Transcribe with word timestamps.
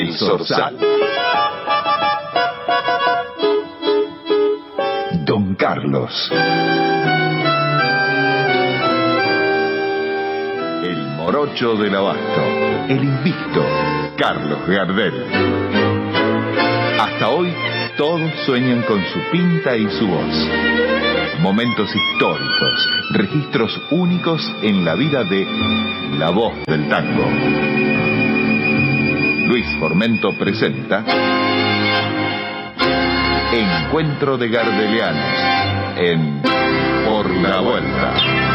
El 0.00 0.14
Zorzal. 0.14 0.78
Don 5.26 5.54
Carlos. 5.56 6.32
El 10.82 10.96
morocho 11.18 11.74
del 11.74 11.94
abasto. 11.94 12.42
El 12.88 13.04
invicto. 13.04 13.62
Carlos 14.16 14.66
Gardel. 14.66 15.26
Hasta 16.98 17.28
hoy 17.28 17.52
todos 17.98 18.32
sueñan 18.46 18.80
con 18.84 19.04
su 19.04 19.18
pinta 19.30 19.76
y 19.76 19.86
su 19.98 20.08
voz. 20.08 20.48
Momentos 21.42 21.94
históricos, 21.94 22.88
registros 23.10 23.78
únicos 23.90 24.40
en 24.62 24.82
la 24.82 24.94
vida 24.94 25.24
de 25.24 25.46
la 26.18 26.30
voz 26.30 26.54
del 26.66 26.88
tango. 26.88 27.99
Luis 29.50 29.66
Formento 29.80 30.32
presenta 30.38 31.04
Encuentro 33.52 34.38
de 34.38 34.48
Gardelianos 34.48 35.98
en 35.98 36.40
Por 37.04 37.28
la 37.28 37.58
Vuelta. 37.58 38.49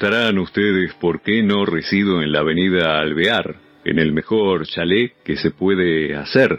Preguntarán 0.00 0.38
ustedes 0.38 0.94
por 0.94 1.20
qué 1.20 1.42
no 1.42 1.66
resido 1.66 2.22
en 2.22 2.32
la 2.32 2.40
avenida 2.40 2.98
Alvear, 3.00 3.56
en 3.84 3.98
el 3.98 4.12
mejor 4.12 4.66
chalet 4.66 5.12
que 5.22 5.36
se 5.36 5.50
puede 5.50 6.16
hacer. 6.16 6.58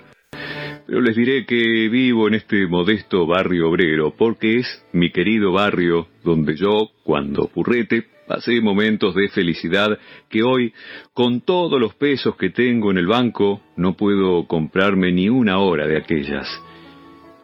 Pero 0.85 1.01
les 1.01 1.15
diré 1.15 1.43
que 1.47 1.89
vivo 1.89 2.27
en 2.27 2.35
este 2.35 2.67
modesto 2.67 3.25
barrio 3.25 3.69
obrero, 3.69 4.13
porque 4.15 4.57
es 4.57 4.85
mi 4.93 5.09
querido 5.11 5.53
barrio 5.53 6.07
donde 6.23 6.55
yo, 6.55 6.91
cuando 7.03 7.47
purrete, 7.47 8.05
pasé 8.27 8.61
momentos 8.61 9.15
de 9.15 9.27
felicidad 9.29 9.97
que 10.29 10.43
hoy, 10.43 10.71
con 11.13 11.41
todos 11.41 11.81
los 11.81 11.95
pesos 11.95 12.35
que 12.35 12.51
tengo 12.51 12.91
en 12.91 12.99
el 12.99 13.07
banco, 13.07 13.63
no 13.75 13.97
puedo 13.97 14.45
comprarme 14.45 15.11
ni 15.11 15.29
una 15.29 15.57
hora 15.57 15.87
de 15.87 15.97
aquellas. 15.97 16.47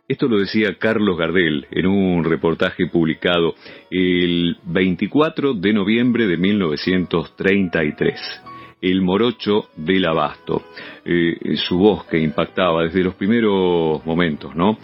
Esto 0.10 0.30
lo 0.30 0.40
decía 0.40 0.78
Carlos 0.80 1.18
Gardel 1.18 1.68
en 1.70 1.86
un 1.86 2.24
reportaje 2.24 2.88
publicado 2.88 3.56
el 3.92 4.56
24 4.64 5.54
de 5.54 5.74
noviembre 5.74 6.28
de 6.28 6.38
1933. 6.38 8.18
El 8.80 9.02
morocho 9.02 9.66
del 9.76 10.06
abasto. 10.06 10.64
Eh, 11.04 11.58
su 11.58 11.78
voz 11.80 12.06
que 12.06 12.20
impactaba 12.20 12.84
desde 12.84 13.04
los 13.04 13.16
primeros 13.16 14.06
momentos, 14.06 14.56
¿no? 14.56 14.78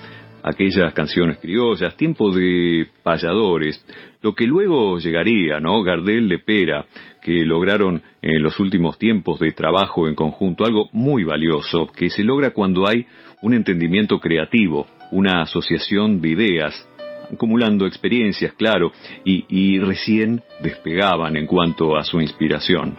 Aquellas 0.43 0.93
canciones 0.93 1.37
criollas, 1.37 1.95
tiempo 1.95 2.29
de 2.35 2.89
payadores, 3.01 3.81
lo 4.21 4.35
que 4.35 4.45
luego 4.45 4.99
llegaría, 4.99 5.61
¿no? 5.61 5.83
Gardel 5.83 6.27
de 6.27 6.39
Pera, 6.39 6.85
que 7.21 7.45
lograron 7.45 8.01
en 8.21 8.43
los 8.43 8.59
últimos 8.59 8.99
tiempos 8.99 9.39
de 9.39 9.53
trabajo 9.53 10.09
en 10.09 10.15
conjunto 10.15 10.65
algo 10.65 10.89
muy 10.91 11.23
valioso, 11.23 11.87
que 11.95 12.09
se 12.09 12.25
logra 12.25 12.49
cuando 12.51 12.85
hay 12.85 13.05
un 13.41 13.53
entendimiento 13.53 14.19
creativo, 14.19 14.85
una 15.13 15.43
asociación 15.43 16.21
de 16.21 16.29
ideas, 16.29 16.87
acumulando 17.31 17.85
experiencias, 17.85 18.53
claro, 18.53 18.91
y, 19.23 19.79
recién 19.79 20.41
despegaban 20.61 21.37
en 21.37 21.45
cuanto 21.45 21.95
a 21.95 22.03
su 22.03 22.19
inspiración 22.19 22.97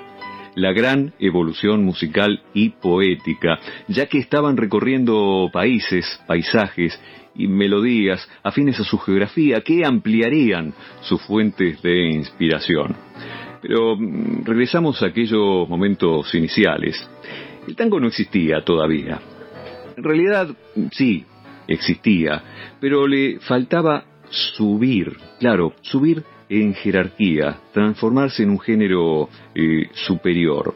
la 0.57 0.73
gran 0.73 1.13
evolución 1.19 1.85
musical 1.85 2.41
y 2.55 2.69
poética, 2.71 3.59
ya 3.89 4.07
que 4.07 4.19
estaban 4.19 4.57
recorriendo 4.57 5.51
países, 5.53 6.07
paisajes 6.29 6.97
y 7.35 7.49
melodías 7.49 8.25
afines 8.45 8.79
a 8.79 8.85
su 8.85 8.97
geografía 8.99 9.63
que 9.63 9.85
ampliarían 9.85 10.73
sus 11.01 11.21
fuentes 11.23 11.83
de 11.83 12.09
inspiración. 12.09 12.95
Pero 13.63 13.97
mm, 13.97 14.45
regresamos 14.45 15.03
a 15.03 15.07
aquellos 15.07 15.69
momentos 15.69 16.33
iniciales. 16.37 17.05
El 17.67 17.75
tango 17.75 17.99
no 17.99 18.07
existía 18.07 18.63
todavía. 18.65 19.21
En 19.97 20.05
realidad, 20.05 20.49
sí, 20.93 21.25
existía, 21.69 22.43
pero 22.81 23.07
le 23.07 23.39
faltaba 23.41 24.05
subir, 24.31 25.17
claro, 25.39 25.75
subir 25.83 26.23
en 26.49 26.75
jerarquía, 26.75 27.59
transformarse 27.73 28.43
en 28.43 28.51
un 28.51 28.61
género 28.61 29.29
eh, 29.55 29.89
superior. 29.93 30.75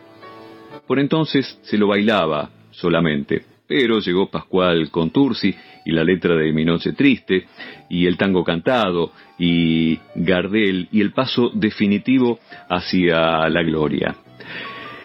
Por 0.86 0.98
entonces 0.98 1.58
se 1.62 1.76
lo 1.76 1.88
bailaba 1.88 2.50
solamente, 2.70 3.44
pero 3.66 4.00
llegó 4.00 4.30
Pascual 4.30 4.90
Contursi 4.90 5.54
y 5.84 5.92
la 5.92 6.04
letra 6.04 6.34
de 6.34 6.52
Mi 6.52 6.64
Noche 6.64 6.92
Triste, 6.92 7.46
y 7.90 8.06
el 8.06 8.16
tango 8.16 8.44
cantado, 8.44 9.12
y 9.38 9.98
Gardel, 10.14 10.88
y 10.90 11.00
el 11.00 11.12
paso 11.12 11.50
definitivo 11.54 12.38
hacia 12.68 13.48
la 13.48 13.62
gloria. 13.62 14.16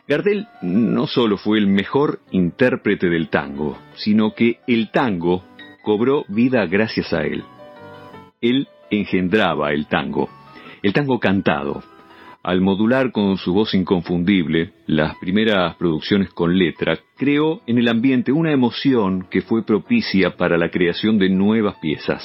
Gardel 0.08 0.48
no 0.62 1.08
solo 1.08 1.38
fue 1.38 1.58
el 1.58 1.68
mejor 1.68 2.20
intérprete 2.32 3.10
del 3.10 3.30
tango, 3.30 3.80
sino 3.96 4.34
que 4.34 4.60
el 4.68 4.92
tango 4.92 5.46
cobró 5.84 6.26
vida 6.28 6.66
gracias 6.66 7.14
a 7.14 7.24
él. 7.24 7.44
Él 8.42 8.68
engendraba 8.90 9.72
el 9.74 9.86
tango, 9.86 10.30
el 10.82 10.94
tango 10.94 11.20
cantado. 11.20 11.84
Al 12.42 12.60
modular 12.60 13.12
con 13.12 13.38
su 13.38 13.54
voz 13.54 13.74
inconfundible 13.74 14.74
las 14.88 15.16
primeras 15.18 15.76
producciones 15.76 16.30
con 16.34 16.58
letra, 16.58 16.98
creó 17.16 17.62
en 17.68 17.78
el 17.78 17.88
ambiente 17.88 18.32
una 18.32 18.52
emoción 18.52 19.28
que 19.30 19.42
fue 19.42 19.64
propicia 19.66 20.36
para 20.36 20.58
la 20.58 20.70
creación 20.70 21.20
de 21.20 21.30
nuevas 21.30 21.76
piezas. 21.80 22.22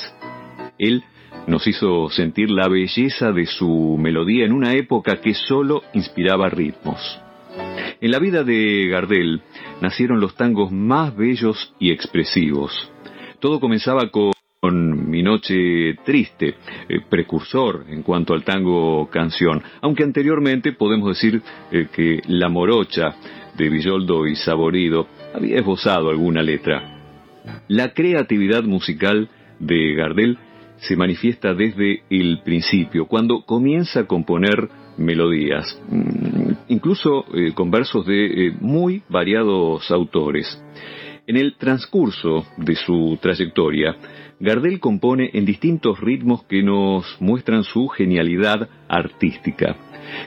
Él 0.79 1.05
nos 1.47 1.67
hizo 1.67 2.11
sentir 2.11 2.51
la 2.51 2.69
belleza 2.69 3.33
de 3.33 3.47
su 3.47 3.97
melodía 3.99 4.45
en 4.45 4.53
una 4.53 4.75
época 4.75 5.21
que 5.21 5.35
sólo 5.35 5.83
inspiraba 5.95 6.49
ritmos. 6.49 7.21
En 8.01 8.11
la 8.11 8.19
vida 8.19 8.45
de 8.45 8.89
Gardel 8.89 9.43
nacieron 9.81 10.21
los 10.21 10.35
tangos 10.35 10.71
más 10.71 11.17
bellos 11.17 11.75
y 11.79 11.91
expresivos. 11.91 12.91
Todo 13.41 13.61
comenzaba 13.61 14.11
con 14.11 15.09
Mi 15.09 15.23
Noche 15.23 15.95
Triste, 16.05 16.57
eh, 16.89 17.01
precursor 17.09 17.85
en 17.89 18.03
cuanto 18.03 18.35
al 18.35 18.43
tango 18.43 19.09
canción, 19.11 19.63
aunque 19.81 20.03
anteriormente 20.03 20.73
podemos 20.73 21.11
decir 21.11 21.41
eh, 21.71 21.87
que 21.95 22.21
La 22.27 22.49
Morocha 22.49 23.15
de 23.57 23.69
Villoldo 23.69 24.27
y 24.27 24.35
Saborido 24.35 25.07
había 25.33 25.59
esbozado 25.59 26.11
alguna 26.11 26.43
letra. 26.43 26.97
La 27.69 27.95
creatividad 27.95 28.65
musical 28.65 29.29
de 29.61 29.95
Gardel 29.95 30.37
se 30.79 30.97
manifiesta 30.97 31.55
desde 31.55 32.03
el 32.11 32.41
principio, 32.45 33.07
cuando 33.07 33.43
comienza 33.43 34.01
a 34.01 34.07
componer 34.07 34.69
melodías, 34.97 35.81
mm, 35.89 36.53
incluso 36.69 37.25
eh, 37.35 37.53
con 37.55 37.71
versos 37.71 38.05
de 38.05 38.53
muy 38.61 39.03
variados 39.09 39.89
autores. 39.93 40.61
En 41.29 41.37
el 41.37 41.57
transcurso 41.57 42.47
de 42.57 42.75
su 42.75 43.19
trayectoria, 43.21 43.95
Gardel 44.41 44.81
compone 44.81 45.29
en 45.35 45.45
distintos 45.45 46.01
ritmos 46.01 46.45
que 46.45 46.63
nos 46.63 47.05
muestran 47.21 47.65
su 47.65 47.87
genialidad 47.89 48.67
artística. 48.89 49.77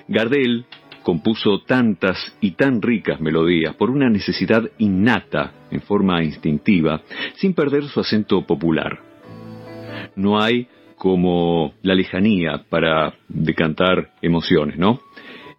Gardel 0.08 0.66
compuso 1.02 1.62
tantas 1.62 2.38
y 2.40 2.52
tan 2.52 2.84
ricas 2.84 3.20
melodías 3.20 3.74
por 3.78 3.90
una 3.90 4.12
necesidad 4.12 4.70
innata, 4.78 5.54
en 5.72 5.82
forma 5.82 6.24
instintiva, 6.24 7.02
sin 7.34 7.56
perder 7.56 7.86
su 7.86 8.00
acento 8.00 8.46
popular. 8.46 9.00
No 10.16 10.40
hay 10.40 10.68
como 10.98 11.74
la 11.82 11.96
lejanía 11.96 12.66
para 12.70 13.16
decantar 13.28 14.12
emociones, 14.22 14.78
¿no? 14.78 15.00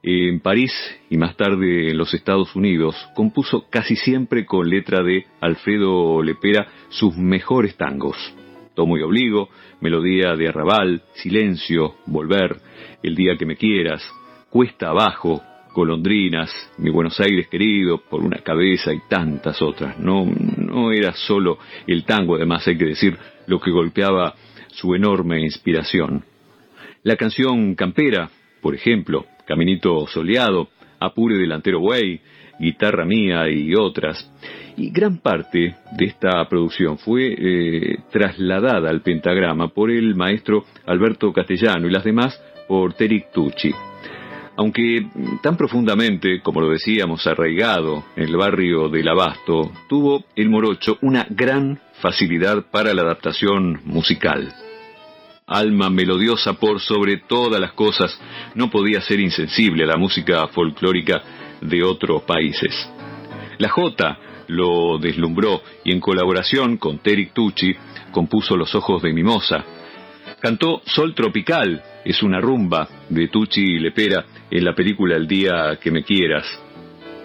En 0.05 0.41
París 0.41 0.73
y 1.11 1.17
más 1.17 1.37
tarde 1.37 1.91
en 1.91 1.97
los 1.97 2.13
Estados 2.13 2.57
Unidos 2.57 2.97
compuso 3.15 3.67
casi 3.71 3.95
siempre 3.95 4.45
con 4.45 4.69
letra 4.69 5.01
de 5.01 5.27
Alfredo 5.41 6.21
Lepera 6.25 6.67
sus 6.89 7.17
mejores 7.17 7.77
tangos. 7.77 8.17
Tomo 8.75 8.99
y 8.99 9.03
obligo, 9.03 9.49
Melodía 9.81 10.35
de 10.35 10.49
Arrabal, 10.49 11.03
Silencio, 11.15 11.95
Volver, 12.07 12.57
El 13.01 13.15
día 13.15 13.37
que 13.37 13.47
me 13.47 13.55
quieras, 13.55 14.03
Cuesta 14.51 14.89
abajo, 14.89 15.41
Golondrinas, 15.73 16.51
Mi 16.79 16.91
Buenos 16.91 17.21
Aires 17.21 17.47
querido, 17.47 17.99
Por 17.99 18.25
una 18.25 18.39
cabeza 18.39 18.93
y 18.93 19.03
tantas 19.09 19.63
otras. 19.63 20.01
No, 20.01 20.25
no 20.25 20.91
era 20.91 21.13
solo 21.13 21.59
el 21.87 22.05
tango, 22.05 22.35
además 22.35 22.67
hay 22.67 22.77
que 22.77 22.87
decir 22.87 23.17
lo 23.47 23.61
que 23.61 23.71
golpeaba 23.71 24.35
su 24.67 24.97
enorme 24.97 25.43
inspiración. 25.43 26.25
La 27.05 27.15
canción 27.15 27.77
Campera, 27.77 28.31
por 28.61 28.75
ejemplo, 28.75 29.27
Caminito 29.47 30.07
Soleado, 30.07 30.69
Apure 31.01 31.37
Delantero 31.37 31.81
Way, 31.81 32.21
Guitarra 32.59 33.05
Mía 33.05 33.49
y 33.49 33.75
otras. 33.75 34.31
Y 34.77 34.91
gran 34.91 35.19
parte 35.19 35.77
de 35.93 36.05
esta 36.07 36.49
producción 36.49 36.99
fue 36.99 37.35
eh, 37.37 37.99
trasladada 38.11 38.89
al 38.89 39.03
pentagrama 39.03 39.69
por 39.69 39.91
el 39.91 40.15
maestro 40.15 40.65
Alberto 40.87 41.33
Castellano 41.33 41.87
y 41.87 41.91
las 41.91 42.05
demás 42.05 42.41
por 42.69 42.95
Terry 42.95 43.25
Tucci. 43.33 43.73
Aunque 44.57 45.07
tan 45.43 45.57
profundamente, 45.57 46.41
como 46.41 46.61
lo 46.61 46.71
decíamos, 46.71 47.27
arraigado 47.27 48.05
en 48.17 48.25
el 48.25 48.37
barrio 48.37 48.89
del 48.89 49.09
Abasto, 49.09 49.73
tuvo 49.89 50.25
el 50.37 50.51
morocho 50.51 50.99
una 51.01 51.27
gran 51.29 51.79
facilidad 52.01 52.67
para 52.71 52.93
la 52.93 53.03
adaptación 53.03 53.81
musical. 53.85 54.53
Alma 55.47 55.91
melodiosa 55.91 56.55
por 56.55 56.81
sobre 56.81 57.19
todas 57.19 57.61
las 57.61 57.73
cosas, 57.73 58.19
no 58.55 58.71
podía 58.71 59.01
ser 59.01 59.21
insensible 59.21 59.85
a 59.85 59.89
la 59.89 59.97
música 59.97 60.47
folclórica 60.49 61.23
de 61.61 61.83
otros 61.83 62.23
países. 62.23 62.89
La 63.59 63.69
Jota 63.69 64.19
lo 64.49 64.99
deslumbró 64.99 65.63
y 65.85 65.93
en 65.93 66.01
colaboración 66.01 66.77
con 66.77 66.99
Terry 66.99 67.31
Tucci 67.33 67.75
compuso 68.11 68.57
Los 68.57 68.75
Ojos 68.75 69.03
de 69.03 69.13
Mimosa. 69.13 69.65
Cantó 70.41 70.83
Sol 70.87 71.15
Tropical, 71.15 71.83
es 72.05 72.23
una 72.23 72.41
rumba 72.41 72.89
de 73.09 73.29
Tucci 73.29 73.61
y 73.61 73.79
Lepera 73.79 74.25
en 74.51 74.65
la 74.65 74.75
película 74.75 75.17
El 75.17 75.27
día 75.27 75.79
que 75.81 75.91
me 75.91 76.03
quieras. 76.03 76.47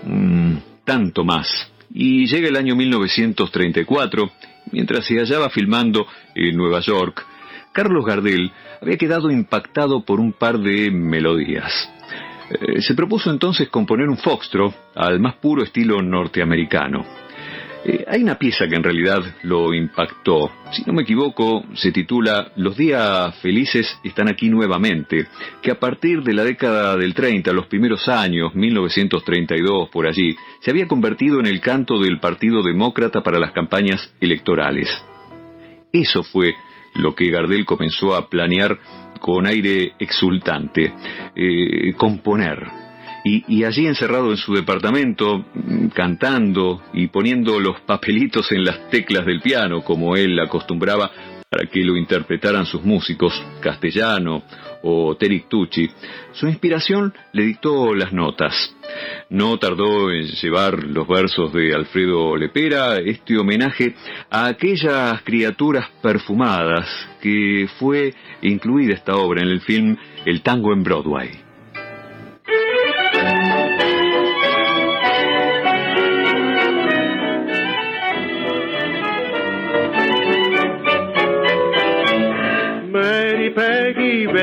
Mm, 0.04 0.58
tanto 0.84 1.24
más. 1.24 1.72
Y 1.94 2.28
llega 2.28 2.48
el 2.48 2.56
año 2.56 2.75
1934, 2.75 4.30
mientras 4.72 5.06
se 5.06 5.16
hallaba 5.16 5.50
filmando 5.50 6.06
en 6.36 6.56
Nueva 6.56 6.80
York, 6.81 7.25
Carlos 7.72 8.06
Gardel 8.06 8.52
había 8.81 8.98
quedado 8.98 9.31
impactado 9.31 10.04
por 10.04 10.19
un 10.19 10.34
par 10.34 10.60
de 10.60 10.92
melodías. 10.92 11.92
Eh, 12.50 12.81
se 12.81 12.94
propuso 12.94 13.30
entonces 13.30 13.69
componer 13.69 14.08
un 14.08 14.18
foxtro 14.18 14.74
al 14.96 15.19
más 15.19 15.36
puro 15.36 15.64
estilo 15.64 16.02
norteamericano. 16.02 17.06
Eh, 17.84 18.04
hay 18.08 18.22
una 18.22 18.38
pieza 18.38 18.68
que 18.68 18.75
en 18.75 18.84
realidad 18.84 19.22
lo 19.44 19.74
impactó. 19.74 20.52
Si 20.72 20.84
no 20.86 20.94
me 20.94 21.04
equivoco, 21.04 21.64
se 21.74 21.92
titula 21.92 22.52
Los 22.56 22.75
días 22.75 23.36
felices 23.40 24.00
están 24.04 24.28
aquí 24.28 24.50
nuevamente, 24.50 25.28
que 25.62 25.72
a 25.72 25.80
partir 25.80 26.22
de 26.24 26.34
la 26.34 26.44
década 26.44 26.98
del 26.98 27.14
30, 27.14 27.54
los 27.54 27.68
primeros 27.68 28.08
años, 28.08 28.54
1932 28.56 29.90
por 29.90 30.08
allí, 30.08 30.36
se 30.62 30.72
había 30.72 30.88
convertido 30.88 31.40
en 31.40 31.46
el 31.46 31.62
canto 31.62 32.00
del 32.00 32.19
Partido 32.19 32.64
Demócrata 32.64 33.22
para 33.22 33.40
las 33.40 33.52
campañas 33.52 34.14
electorales. 34.19 34.90
Eso 35.94 36.24
fue 36.24 36.56
lo 36.97 37.15
que 37.15 37.29
Gardel 37.29 37.65
comenzó 37.65 38.15
a 38.15 38.27
planear 38.29 38.77
con 39.19 39.45
aire 39.45 39.94
exultante, 39.99 40.94
eh, 41.35 41.94
componer. 41.97 42.67
Y, 43.23 43.65
allí 43.65 43.85
encerrado 43.85 44.31
en 44.31 44.38
su 44.38 44.53
departamento, 44.53 45.44
mm, 45.53 45.88
cantando 45.88 46.81
y 46.94 47.07
poniendo 47.07 47.59
los 47.59 47.81
papelitos 47.81 48.51
en 48.53 48.63
las 48.63 48.89
teclas 48.89 49.25
del 49.25 49.41
piano, 49.41 49.83
como 49.83 50.15
él 50.15 50.39
acostumbraba 50.39 51.11
para 51.49 51.65
que 51.69 51.81
lo 51.81 51.95
interpretaran 51.95 52.65
sus 52.65 52.83
músicos, 52.83 53.33
Castellano 53.61 54.44
o 54.83 55.15
Terry 55.15 55.45
Tucci, 55.49 55.89
su 56.33 56.47
inspiración 56.47 57.13
le 57.31 57.44
dictó 57.44 57.95
las 57.95 58.11
notas. 58.11 58.75
No 59.29 59.57
tardó 59.57 60.11
en 60.11 60.27
llevar 60.27 60.83
los 60.83 61.07
versos 61.07 61.53
de 61.53 61.73
Alfredo 61.73 62.35
Lepera, 62.35 62.97
este 62.97 63.38
homenaje 63.38 63.95
a 64.29 64.47
aquellas 64.47 65.21
criaturas 65.23 65.89
perfumadas 66.01 66.89
que 67.21 67.67
fue 67.79 68.13
incluida 68.41 68.94
esta 68.94 69.15
obra 69.15 69.41
en 69.41 69.47
el 69.47 69.61
film 69.61 69.95
El 70.25 70.41
tango 70.41 70.73
en 70.73 70.83
Broadway. 70.83 71.46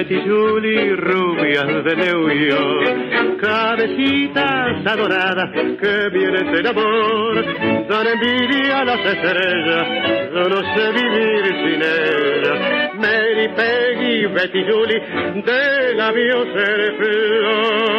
Betty 0.05 0.21
Julie, 0.29 0.97
rubias 0.97 1.83
de 1.83 1.97
New 1.97 2.29
York, 2.29 3.41
cabecitas 3.41 4.85
adoradas 4.87 5.51
que 5.81 6.11
vienen 6.13 6.53
del 6.53 6.67
amor, 6.67 7.43
dan 7.89 8.07
envidia 8.09 8.81
a 8.81 8.85
las 8.85 9.01
estrellas, 9.01 9.87
yo 10.35 10.43
no 10.51 10.61
sé 10.75 10.93
vivir 10.93 11.45
sin 11.57 11.81
ellas. 11.81 12.59
Mary, 12.97 13.49
Peggy, 13.57 14.27
Betty 14.27 14.63
Julie, 14.71 15.01
de 15.43 15.95
labios 15.95 16.49
flor. 16.99 17.95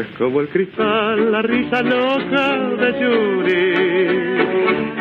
Es 0.00 0.06
como 0.16 0.40
el 0.40 0.48
cristal, 0.48 1.30
la 1.30 1.42
risa 1.42 1.82
loca 1.82 2.56
de 2.78 2.92
Julie. 3.04 4.32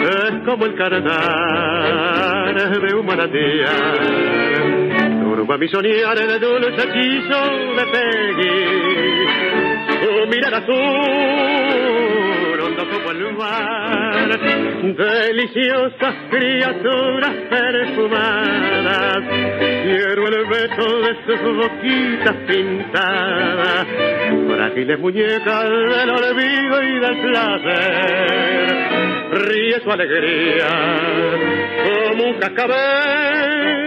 Es 0.02 0.44
como 0.44 0.66
el 0.66 0.76
carnaval 2.54 2.82
de 2.82 2.94
un 2.96 3.06
manantial. 3.06 4.00
Turba 5.22 5.58
mi 5.58 5.68
soñar 5.68 6.18
el 6.18 6.40
dulce 6.40 6.70
hechizo 6.70 7.42
de 7.78 7.86
Peggy, 7.92 8.60
su 10.02 10.12
mirada 10.28 10.58
azul, 10.58 12.60
hondo 12.60 12.84
como 12.90 13.12
el 13.12 13.22
mar, 13.34 14.30
deliciosas 14.96 16.16
criaturas 16.30 17.34
perfumadas, 17.50 19.24
quiero 19.84 20.28
el 20.28 20.46
beso 20.48 21.00
de 21.00 21.16
sus 21.26 21.42
boquitas 21.56 22.36
pintadas, 22.48 23.86
frágiles 24.48 25.00
muñecas 25.00 25.70
del 25.70 26.10
olvido 26.10 26.84
y 26.84 27.00
del 27.00 27.18
placer 27.22 28.91
ríe 29.52 29.80
su 29.82 29.92
alegría 29.92 30.68
como 31.84 32.24
un 32.30 32.34
cascabel. 32.40 33.82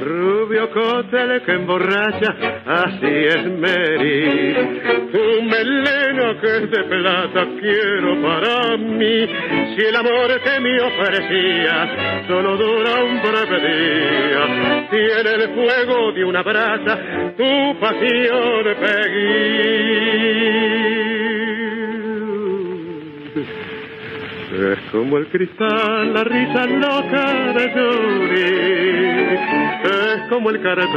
Rubio 0.00 0.70
cóctel 0.70 1.42
que 1.42 1.52
emborracha, 1.52 2.34
así 2.66 3.06
es 3.06 3.46
Mary. 3.58 4.54
Tu 5.12 5.42
melena 5.42 6.40
que 6.40 6.56
es 6.56 6.70
de 6.70 6.84
plata 6.84 7.46
quiero 7.60 8.22
para 8.22 8.76
mí. 8.76 9.26
Si 9.74 9.84
el 9.84 9.96
amor 9.96 10.40
que 10.40 10.60
me 10.60 10.80
ofrecías 10.80 11.88
solo 12.28 12.56
dura 12.56 13.02
un 13.02 13.20
breve 13.22 13.58
día, 13.68 14.88
tiene 14.90 15.30
el 15.42 15.48
fuego 15.54 16.12
de 16.12 16.24
una 16.24 16.42
brasa 16.42 16.98
tu 17.36 17.78
pasión, 17.80 18.64
Peggy. 18.80 20.14
Es 24.54 24.78
como 24.92 25.18
el 25.18 25.26
cristal, 25.26 26.14
la 26.14 26.22
risa 26.22 26.64
loca 26.66 27.52
de 27.54 27.74
Yuri. 27.74 28.40
Es 29.82 30.28
como 30.28 30.50
el 30.50 30.62
cartar 30.62 30.94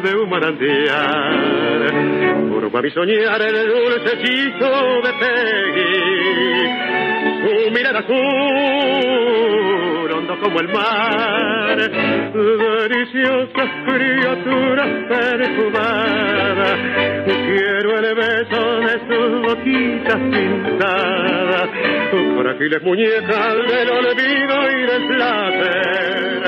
de 0.00 0.14
un 0.14 0.30
manantial. 0.30 1.80
Por 2.70 2.82
mi 2.84 2.90
soñar 2.92 3.42
el 3.42 3.66
dulce 3.66 4.14
hechizo 4.14 5.02
de 5.02 5.12
Peggy. 5.18 5.98
Su 7.42 7.52
mirada 7.72 7.98
azul, 7.98 8.18
hondo 10.12 10.38
como 10.40 10.60
el 10.60 10.68
mar. 10.68 11.78
Deliciosas 12.32 13.70
criaturas 13.86 14.88
perfumadas. 15.08 16.78
Quiero 17.26 17.98
el 17.98 18.14
beso 18.14 18.62
de 18.82 18.94
sus 19.08 19.42
boquitas 19.42 20.20
pintadas 20.30 21.11
frágiles 22.42 22.82
muñecas 22.82 23.54
del 23.68 23.88
olvido 23.88 24.56
y 24.68 24.80
del 24.90 25.06
placer, 25.06 26.42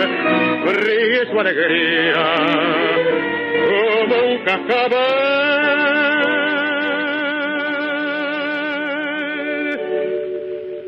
ríe 0.82 1.30
su 1.30 1.38
alegría 1.38 2.24
como 3.68 4.14
un 4.26 4.38
cascabel. 4.44 5.34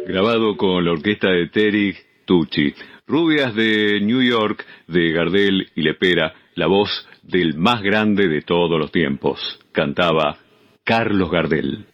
Grabado 0.09 0.57
con 0.57 0.85
la 0.85 0.91
orquesta 0.91 1.31
de 1.31 1.49
Terry 1.51 1.97
Tucci, 2.25 2.75
Rubias 3.07 3.55
de 3.55 4.01
New 4.01 4.23
York 4.23 4.67
de 4.89 5.13
Gardel 5.13 5.69
y 5.77 5.83
Lepera, 5.83 6.35
la 6.57 6.67
voz 6.67 7.09
del 7.23 7.57
más 7.57 7.81
grande 7.81 8.27
de 8.27 8.43
todos 8.43 8.77
los 8.77 8.91
tiempos, 8.91 9.61
cantaba 9.71 10.39
Carlos 10.83 11.31
Gardel. 11.31 11.87